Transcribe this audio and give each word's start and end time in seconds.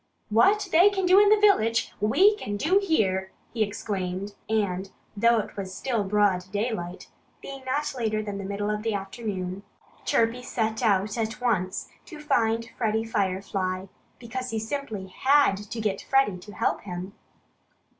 "What 0.29 0.67
they 0.71 0.89
can 0.89 1.05
do 1.05 1.19
in 1.19 1.29
the 1.29 1.37
village, 1.39 1.93
we 2.01 2.35
can 2.35 2.57
do 2.57 2.79
here!" 2.81 3.31
he 3.53 3.61
exclaimed. 3.61 4.33
And 4.49 4.89
though 5.15 5.37
it 5.37 5.55
was 5.55 5.75
still 5.75 6.03
broad 6.03 6.45
daylight 6.51 7.11
being 7.39 7.63
not 7.65 7.93
later 7.95 8.23
than 8.23 8.39
the 8.39 8.43
middle 8.43 8.71
of 8.71 8.81
the 8.81 8.95
afternoon 8.95 9.61
Chirpy 10.03 10.41
set 10.41 10.81
out 10.81 11.19
at 11.19 11.39
once 11.39 11.87
to 12.05 12.19
find 12.19 12.71
Freddie 12.75 13.05
Firefly, 13.05 13.85
because 14.17 14.49
he 14.49 14.57
simply 14.57 15.05
had 15.05 15.55
to 15.69 15.79
get 15.79 16.01
Freddie 16.01 16.39
to 16.39 16.51
help 16.51 16.81
him. 16.81 17.13